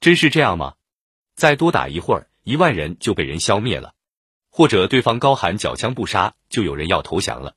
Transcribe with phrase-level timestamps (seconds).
[0.00, 0.76] 真是这样吗？
[1.34, 3.94] 再多打一会儿，一万人就被人消灭了，
[4.48, 7.54] 或者对方高喊缴枪不杀，就有人要投降了。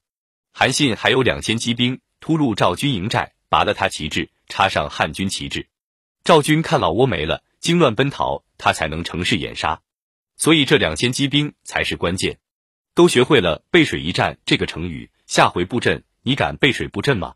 [0.52, 5.70] 韩信还有两千骑兵突入赵军营寨，拔了他旗帜，插上汉军旗帜。
[6.26, 9.82] 赵军看老窝没了，惊乱奔逃，他才能乘势掩杀。
[10.36, 12.40] 所以这两千骑兵才是关键。
[12.94, 17.36] 都学会了背水一战这个成语，下回布阵，你敢背水布阵吗？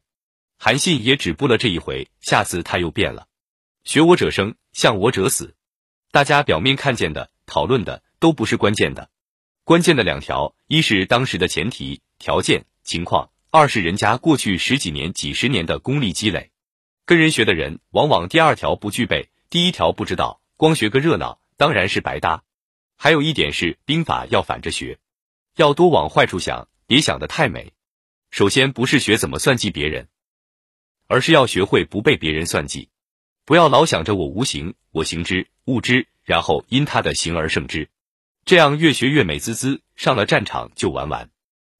[0.58, 3.28] 韩信也只布了这一回，下次他又变了。
[3.88, 5.56] 学我者生，向我者死。
[6.12, 9.10] 大家表面看见的、讨论的都不是关键的，
[9.64, 12.66] 关键的两条：一是当时的前提条件。
[12.84, 16.52] 情况，二是人家过去十几年、几十年的功力积累，
[17.06, 22.44] 跟人学的人往往第二条不具备，第一条不知道，光学个热闹当然是白搭。
[22.98, 25.00] 还有一点是兵法要反着学，
[25.56, 27.72] 要多往坏处想，别想得太美。
[28.32, 30.10] 首先不是学怎么算计别人，
[31.08, 32.90] 而是要学会不被别人算计，
[33.48, 37.88] 不要老想着我无形，我行之，悟之，然后因他的行而胜之，
[38.44, 41.30] 这样越学越美滋滋，上了战场就完完。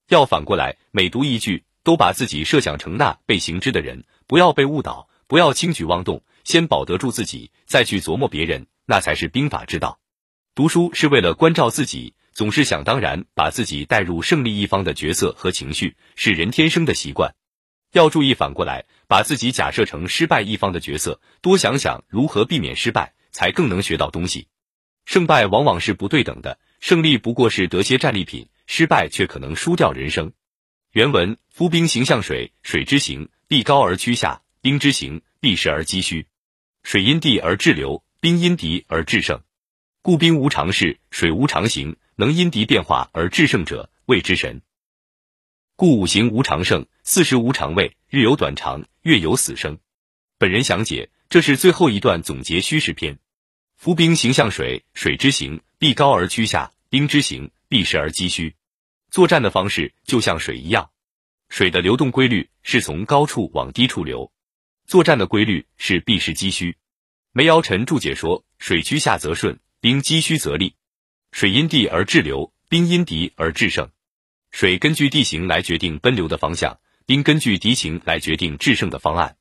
[0.08, 10.00] 要反过来，每读一句，都把自己设想成那被行之的人，不要被误导，不要轻举妄动，先保得住自己，再去琢磨别人，那才是兵法之道。
[10.56, 17.36] 读书是为了关照自己，总是想当然把自己带入胜利一方的角色和情绪，是人天生的习惯。
[17.94, 24.48] 要注意反过来，把自己假设成失败一方的角色，多想想如何避免失败，才更能学到东西。
[25.06, 28.50] 胜败往往是不对等的，胜利不过是得些战利品。
[28.70, 30.34] 失败却可能输掉人生。
[30.92, 36.28] 原文：夫兵行向水，水之行必高而趋下；兵之行必实而积虚。
[36.84, 39.42] 水因地而制流，兵因敌而制胜。
[40.02, 44.62] 故兵无常势，水无常形，能因敌变化而制胜者，谓之神。
[45.80, 49.78] 故五行无常胜，四时无常位，日有短长，月有死生。
[50.40, 53.20] 本人详解，这是最后一段总结虚实篇。
[53.76, 58.56] 夫兵行向水，水之行必高而趋下；兵之行必实而击虚。
[59.12, 60.90] 作战的方式就像水一样，
[61.48, 64.32] 水的流动规律是从高处往低处流，
[64.88, 66.76] 作战的规律是避实击虚。
[67.34, 70.74] 梅尧臣注解说：水趋下则顺，兵击虚则利。
[71.32, 73.92] 水因地而制流，兵因敌而制胜。
[74.60, 79.38] 水根据地形来决定奔流的方向，兵根据敌情来决定制胜的方案。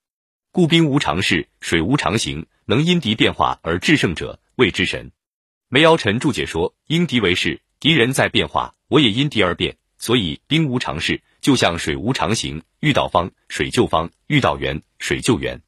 [0.52, 5.12] 故兵无常势，水无常形，能因敌变化而制胜者，谓之神。
[5.70, 8.74] 梅尧臣注解说：因敌为势，敌人在变化。
[8.88, 15.62] 我也因敌而变，所以兵无常势，就像水无常形，遇到方水就方，遇到圆水就圆，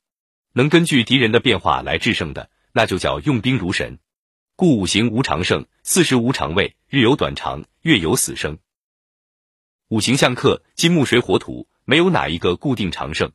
[0.52, 3.98] 能根据敌人的变化来制胜的，那就叫用兵如神。
[4.56, 8.58] 故五行无常胜，四时无常位，日有短长，月有死生。
[9.90, 13.32] 五行相克，金木水火土，没有哪一个固定长盛。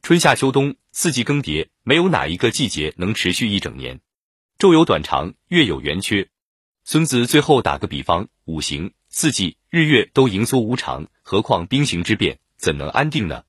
[0.00, 3.98] 春夏秋冬四季更迭，没有哪一个季节能持续一整年。
[4.60, 6.28] 昼有短长，月有圆缺。
[6.84, 8.92] 孙子最后打个比方，五行。
[9.08, 13.42] 四季日月都盈缩无常，何况兵行之变，怎能安定呢？